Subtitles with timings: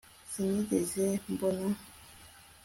[0.31, 1.03] sinigeze
[1.33, 1.67] mbona